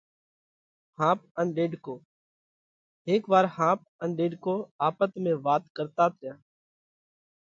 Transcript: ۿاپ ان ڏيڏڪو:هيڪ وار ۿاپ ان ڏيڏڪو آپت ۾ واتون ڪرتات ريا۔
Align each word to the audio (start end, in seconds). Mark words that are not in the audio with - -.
ۿاپ 0.99 1.19
ان 1.39 1.47
ڏيڏڪو:هيڪ 1.57 3.23
وار 3.31 3.45
ۿاپ 3.57 3.79
ان 4.01 4.09
ڏيڏڪو 4.17 4.55
آپت 4.87 5.11
۾ 5.23 5.31
واتون 5.45 5.73
ڪرتات 5.77 6.13
ريا۔ 6.21 6.33